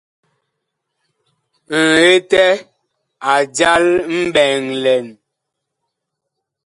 Ŋetɛ 2.01 2.45
a 3.31 3.33
jal 3.55 3.85
mɓɛɛŋ 4.21 4.65
lɛn. 4.83 5.05